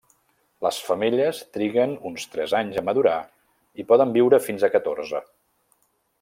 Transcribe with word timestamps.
Les 0.67 0.77
femelles 0.85 1.41
triguen 1.57 1.93
uns 2.11 2.25
tres 2.37 2.55
anys 2.61 2.79
a 2.81 2.85
madurar 2.89 3.19
i 3.83 3.87
poden 3.93 4.17
viure 4.19 4.41
fins 4.49 4.67
a 4.69 4.73
catorze. 4.79 5.23